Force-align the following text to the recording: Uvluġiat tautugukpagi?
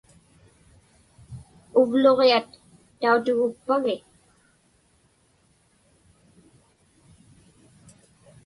Uvluġiat 1.79 2.49
tautugukpagi? 2.99 3.95